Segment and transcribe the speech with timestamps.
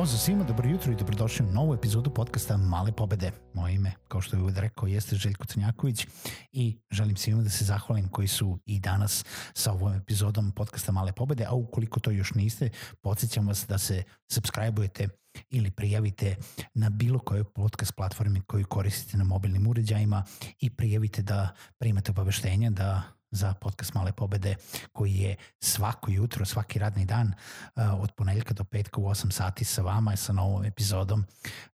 [0.00, 3.32] Pozdrav svima, dobro jutro i dobrodošli u novu epizodu podcasta Male pobede.
[3.54, 6.06] Moje ime, kao što je uvijek rekao, jeste Željko Crnjaković
[6.52, 9.24] i želim svima da se zahvalim koji su i danas
[9.54, 14.02] sa ovom epizodom podcasta Male pobede, a ukoliko to još niste, podsjećam vas da se
[14.32, 15.08] subscribe-ujete
[15.50, 16.36] ili prijavite
[16.74, 20.24] na bilo kojoj podcast platformi koju koristite na mobilnim uređajima
[20.60, 24.56] i prijavite da primate obaveštenja da za podcast Male pobede
[24.92, 29.64] koji je svako jutro, svaki radni dan uh, od ponedeljka do petka u 8 sati
[29.64, 31.24] sa vama i sa novom epizodom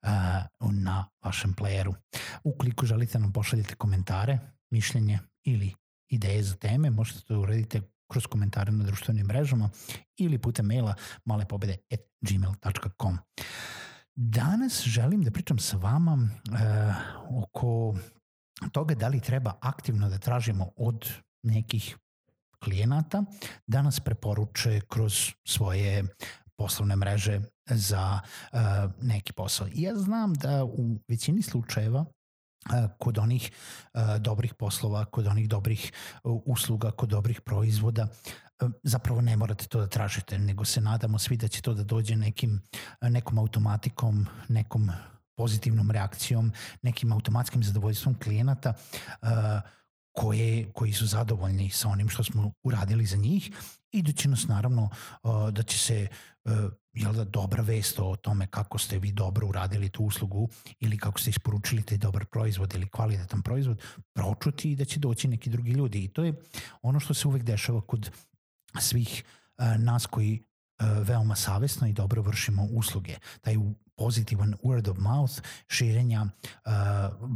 [0.03, 1.95] uh, na vašem playeru.
[2.45, 4.39] Ukoliko želite nam pošaljite komentare,
[4.71, 5.75] mišljenje ili
[6.09, 9.70] ideje za teme, možete to uraditi kroz komentare na društvenim mrežama
[10.17, 13.19] ili putem maila malepobede.gmail.com.
[14.15, 17.95] Danas želim da pričam sa vama uh, oko
[18.73, 21.09] toga da li treba aktivno da tražimo od
[21.47, 21.97] nekih
[22.64, 23.25] klijenata
[23.66, 26.05] da nas preporuče kroz svoje
[26.56, 28.20] poslovne mreže za
[28.52, 28.58] uh,
[29.02, 29.67] neki posao.
[29.67, 33.50] I ja znam da u većini slučajeva uh, kod onih
[33.94, 35.92] uh, dobrih poslova, kod onih dobrih
[36.24, 38.08] usluga, kod dobrih proizvoda,
[38.83, 42.17] zapravo ne morate to da tražite, nego se nadamo svi da će to da dođe
[42.17, 42.62] nekim,
[43.01, 44.90] nekom automatikom, nekom
[45.36, 46.52] pozitivnom reakcijom,
[46.83, 48.74] nekim automatskim zadovoljstvom klijenata
[50.17, 53.51] koje, koji su zadovoljni sa onim što smo uradili za njih.
[53.93, 54.89] I da će nas naravno
[55.23, 56.07] uh, da će se
[56.45, 56.53] uh,
[56.93, 60.49] jel da dobra vest o tome kako ste vi dobro uradili tu uslugu
[60.81, 63.83] ili kako ste isporučili taj dobar proizvod ili kvalitetan proizvod
[64.13, 66.05] pročuti i da će doći neki drugi ljudi.
[66.05, 66.35] I to je
[66.83, 68.11] ono što se uvek dešava kod
[68.81, 69.25] svih
[69.59, 70.43] uh, nas koji
[70.79, 73.17] veoma savesno i dobro vršimo usluge.
[73.41, 73.57] Taj
[73.97, 76.73] pozitivan word of mouth, širenja uh,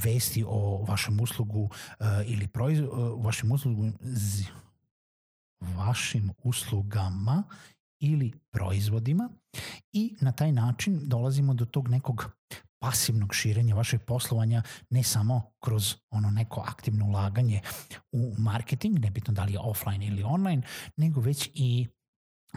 [0.05, 2.89] vesti o vašem uslugu uh, ili proiz, uh,
[3.25, 4.45] vašim uslugu z,
[5.61, 7.43] vašim uslugama
[8.01, 9.31] ili proizvodima
[9.93, 12.31] i na taj način dolazimo do tog nekog
[12.79, 17.61] pasivnog širenja vašeg poslovanja ne samo kroz ono neko aktivno ulaganje
[18.13, 20.63] u marketing, nebitno da li je offline ili online,
[20.97, 21.89] nego već i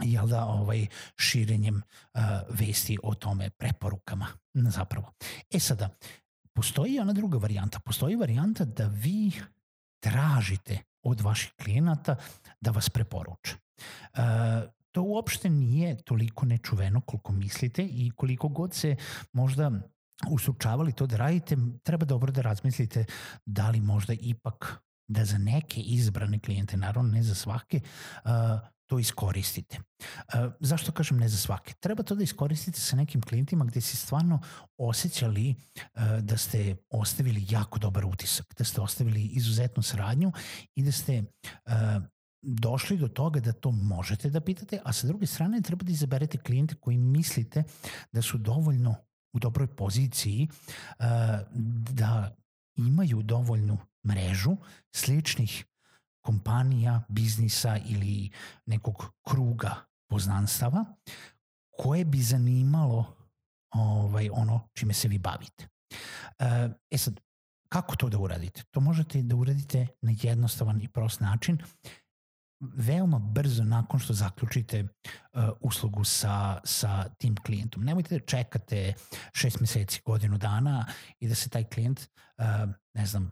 [0.02, 5.12] jel da, ovaj, širenjem uh, vesti o tome, preporukama zapravo.
[5.50, 5.88] E sada,
[6.52, 7.80] postoji ona druga varijanta.
[7.80, 9.32] Postoji varijanta da vi
[10.02, 12.16] tražite od vaših klijenata
[12.60, 13.56] da vas preporuče.
[14.12, 14.20] Uh,
[14.92, 18.96] to uopšte nije toliko nečuveno koliko mislite i koliko god se
[19.32, 19.70] možda
[20.30, 23.04] usučavali to da radite, treba dobro da razmislite
[23.46, 27.80] da li možda ipak da za neke izbrane klijente, naravno ne za svake,
[28.24, 28.30] uh,
[28.86, 29.78] to iskoristite.
[29.78, 31.74] E, zašto kažem ne za svake?
[31.80, 34.40] Treba to da iskoristite sa nekim klijentima gde si stvarno
[34.78, 35.54] osjećali e,
[36.20, 40.32] da ste ostavili jako dobar utisak, da ste ostavili izuzetnu saradnju
[40.74, 41.24] i da ste e,
[42.44, 46.38] došli do toga da to možete da pitate, a sa druge strane treba da izaberete
[46.38, 47.62] klijente koji mislite
[48.12, 48.94] da su dovoljno
[49.32, 51.06] u dobroj poziciji uh,
[51.90, 52.36] da
[52.76, 54.56] imaju dovoljnu mrežu
[54.94, 55.64] sličnih
[56.24, 58.30] kompanija, biznisa ili
[58.66, 59.74] nekog kruga
[60.10, 60.84] poznanstava
[61.78, 63.16] koje bi zanimalo
[63.74, 65.68] ovaj, ono čime se vi bavite.
[66.38, 67.20] E, e sad,
[67.68, 68.62] kako to da uradite?
[68.70, 71.58] To možete da uradite na jednostavan i prost način
[72.60, 74.88] veoma brzo nakon što zaključite uh,
[75.60, 77.84] uslugu sa, sa tim klijentom.
[77.84, 78.94] Nemojte da čekate
[79.32, 80.86] šest meseci, godinu dana
[81.20, 82.44] i da se taj klijent, uh,
[82.94, 83.30] ne znam,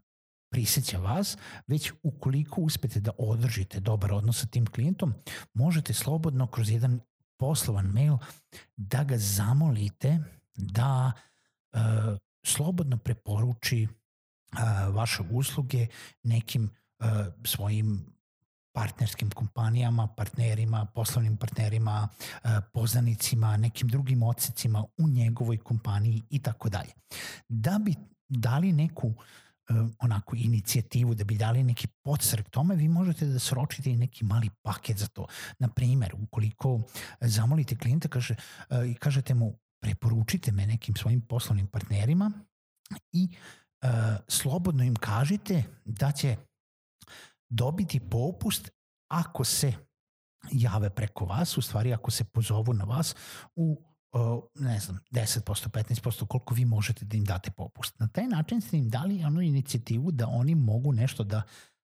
[0.53, 5.15] priseća vas, već ukoliko uspete da održite dobar odnos sa tim klijentom,
[5.55, 7.01] možete slobodno kroz jedan
[7.39, 8.17] poslovan mail
[8.77, 10.19] da ga zamolite
[10.55, 11.13] da
[11.73, 11.79] e,
[12.47, 13.89] slobodno preporuči e,
[14.91, 15.87] vaše usluge
[16.23, 16.71] nekim
[17.01, 17.05] e,
[17.45, 18.13] svojim
[18.73, 22.09] partnerskim kompanijama, partnerima, poslovnim partnerima,
[22.45, 26.93] e, poznanicima, nekim drugim odsecima u njegovoj kompaniji i tako dalje.
[27.49, 27.95] Da bi
[28.29, 29.15] dali neku
[29.99, 34.51] onako inicijativu da bi dali neki podstrek tome, vi možete da sročite i neki mali
[34.63, 35.27] paket za to.
[35.59, 36.81] Na primer, ukoliko
[37.21, 38.35] zamolite klijenta kaže,
[38.71, 42.31] uh, i kažete mu preporučite me nekim svojim poslovnim partnerima
[43.13, 43.29] i
[43.83, 43.91] uh,
[44.29, 46.37] slobodno im kažite da će
[47.49, 48.71] dobiti popust
[49.11, 49.73] ako se
[50.53, 53.17] jave preko vas, u stvari ako se pozovu na vas
[53.57, 53.92] u
[54.55, 57.99] ne znam, 10%, 15%, koliko vi možete da im date popust.
[57.99, 61.43] Na taj način ste im dali onu inicijativu da oni mogu nešto da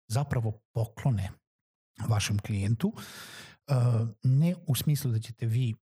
[0.09, 1.31] zapravo poklone
[2.09, 2.93] vašem klijentu,
[4.23, 5.75] ne u smislu da ćete vi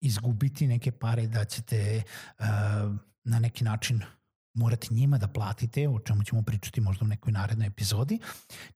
[0.00, 2.02] izgubiti neke pare, da ćete
[3.24, 4.02] na neki način
[4.54, 8.18] morati njima da platite, o čemu ćemo pričati možda u nekoj narednoj epizodi,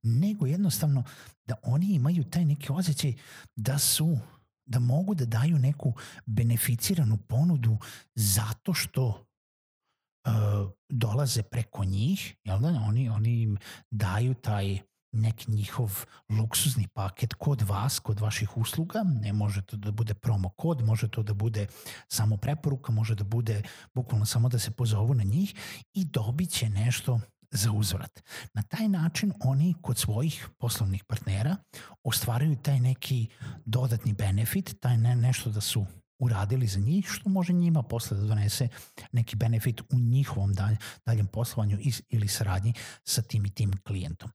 [0.02, 1.04] nego jednostavno
[1.46, 3.14] da oni imaju taj neki osjećaj
[3.56, 4.18] da su
[4.66, 5.92] da mogu da daju neku
[6.26, 7.78] beneficiranu ponudu
[8.14, 13.58] zato što uh, dolaze preko njih, jel da, oni, oni im
[13.90, 14.78] daju taj
[15.14, 20.48] neki njihov luksuzni paket kod vas, kod vaših usluga, ne može to da bude promo
[20.48, 21.66] kod, može to da bude
[22.08, 23.62] samo preporuka, može da bude
[23.94, 25.54] bukvalno samo da se pozovu na njih
[25.92, 27.20] i dobit će nešto
[27.54, 28.22] za uzvrat.
[28.54, 31.56] Na taj način oni kod svojih poslovnih partnera
[32.02, 33.26] ostvaraju taj neki
[33.64, 35.86] dodatni benefit, taj ne, nešto da su
[36.18, 38.68] uradili za njih, što može njima posle da donese
[39.12, 41.78] neki benefit u njihovom dalj, daljem poslovanju
[42.08, 42.72] ili saradnji
[43.04, 44.30] sa tim i tim klijentom.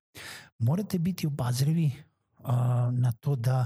[0.59, 1.91] Morate biti obazrivi
[2.39, 2.49] uh,
[2.91, 3.65] na to da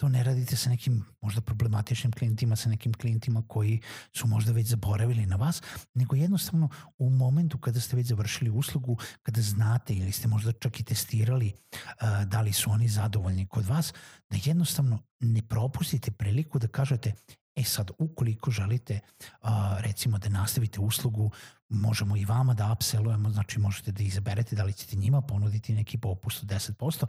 [0.00, 3.80] to ne radite sa nekim možda problematičnim klijentima, sa nekim klijentima koji
[4.12, 5.62] su možda već zaboravili na vas,
[5.94, 6.68] nego jednostavno
[6.98, 11.52] u momentu kada ste već završili uslugu, kada znate ili ste možda čak i testirali
[11.52, 13.92] uh, da li su oni zadovoljni kod vas,
[14.30, 17.12] da jednostavno ne propustite priliku da kažete
[17.60, 19.00] E sad, ukoliko želite
[19.42, 21.30] a, recimo da nastavite uslugu,
[21.68, 25.98] možemo i vama da upsellujemo, znači možete da izaberete da li ćete njima ponuditi neki
[25.98, 27.04] popust od 10%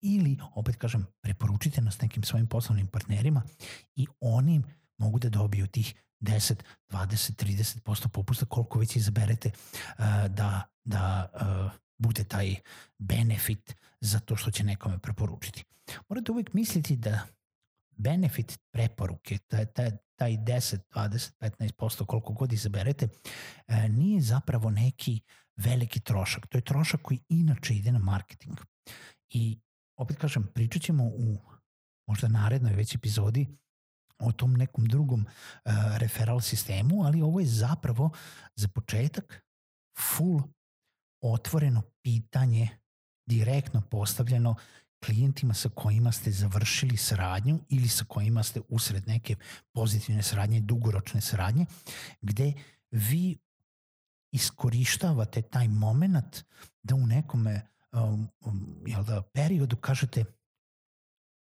[0.00, 3.42] ili, opet kažem, preporučite nas nekim svojim poslovnim partnerima
[3.96, 4.62] i oni
[4.98, 6.54] mogu da dobiju tih 10,
[6.90, 9.50] 20, 30% popusta koliko već izaberete
[10.28, 11.28] da, da
[11.98, 12.56] bude taj
[12.98, 15.64] benefit za to što će nekome preporučiti.
[16.08, 17.26] Morate uvijek misliti da
[17.98, 23.08] benefit preporuke, taj, taj, taj 10, 20, 15%, koliko god izaberete,
[23.66, 25.20] e, nije zapravo neki
[25.56, 26.46] veliki trošak.
[26.46, 28.58] To je trošak koji inače ide na marketing.
[29.28, 29.60] I
[29.96, 31.38] opet kažem, pričat ćemo u
[32.08, 33.46] možda narednoj već epizodi
[34.18, 38.10] o tom nekom drugom uh, referral sistemu, ali ovo je zapravo
[38.56, 39.44] za početak
[39.98, 40.42] full
[41.22, 42.68] otvoreno pitanje
[43.28, 44.54] direktno postavljeno
[45.04, 49.36] klijentima sa kojima ste završili saradnju ili sa kojima ste usred neke
[49.72, 51.66] pozitivne saradnje, dugoročne saradnje,
[52.20, 52.52] gde
[52.90, 53.38] vi
[54.32, 56.44] iskorištavate taj moment
[56.82, 57.60] da u nekome
[57.92, 60.24] um, um, jel da, periodu kažete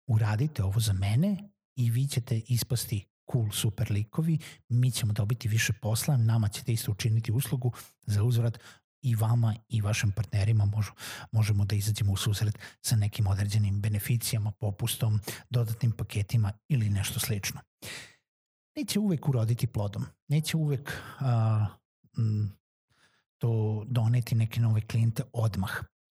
[0.06, 5.72] uradite ovo za mene i vi ćete ispasti cool, super likovi, mi ćemo dobiti više
[5.72, 7.72] posla, nama ćete isto učiniti uslugu
[8.06, 8.58] za uzvrat
[9.02, 10.92] i vama i vašim partnerima možu,
[11.32, 17.60] možemo da izađemo u susret sa nekim određenim beneficijama, popustom, dodatnim paketima ili nešto slično.
[18.76, 21.66] Neće uvek uroditi plodom, neće uvek a,
[22.18, 22.58] m,
[23.38, 25.70] to doneti neke nove klijente odmah,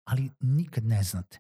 [0.05, 1.39] ali nikad ne znate.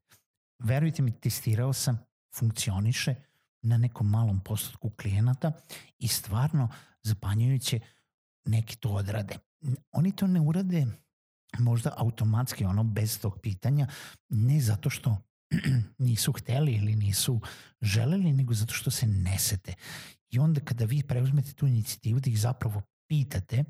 [0.58, 1.98] Verujte mi, testirao sam,
[2.34, 3.14] funkcioniše
[3.62, 5.52] na nekom malom postotku klijenata
[5.98, 6.68] i stvarno
[7.02, 7.80] zapanjujuće
[8.44, 9.38] neki to odrade.
[9.92, 10.86] Oni to ne urade
[11.58, 13.86] možda automatski ono bez tog pitanja,
[14.28, 15.16] ne zato što
[15.98, 17.40] nisu hteli ili nisu
[17.80, 19.74] želeli, nego zato što se nesete.
[20.30, 23.64] I onda kada vi preuzmete tu inicijativu da ih zapravo pitate,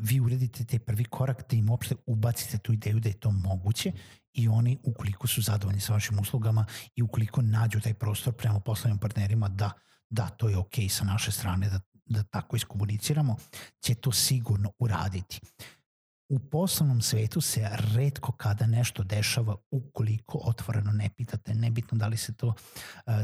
[0.00, 3.92] vi uredite taj prvi korak da im uopšte ubacite tu ideju da je to moguće
[4.32, 8.98] i oni ukoliko su zadovoljni sa vašim uslugama i ukoliko nađu taj prostor prema poslovnim
[8.98, 9.70] partnerima da
[10.10, 13.36] da, to je ok sa naše strane da, da tako iskomuniciramo,
[13.80, 15.40] će to sigurno uraditi.
[16.28, 22.16] U poslovnom svetu se redko kada nešto dešava ukoliko otvoreno ne pitate, nebitno da li
[22.16, 22.54] se to uh,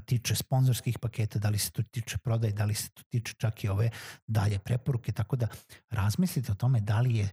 [0.04, 3.64] tiče sponzorskih paketa, da li se to tiče prodaje, da li se to tiče čak
[3.64, 3.90] i ove
[4.26, 5.48] dalje preporuke, tako da
[5.90, 7.28] razmislite o tome da li je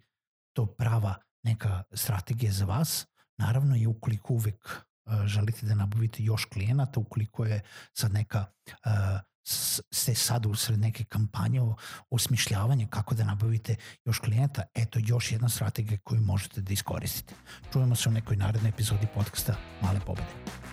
[0.53, 6.45] to prava neka strategija za vas, naravno i ukoliko uvek uh, želite da nabavite još
[6.45, 7.61] klijenata, ukoliko je
[7.93, 8.91] sad neka uh,
[9.91, 11.75] ste sad usred neke kampanje o
[12.10, 17.36] osmišljavanja kako da nabavite još klijenta, eto još jedna strategija koju možete da iskoristite.
[17.71, 20.70] Čujemo se u nekoj narednoj epizodi podcasta Male pobede.